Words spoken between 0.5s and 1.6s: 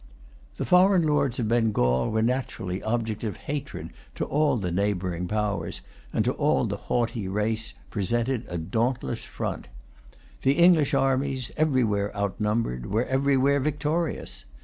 The foreign lords of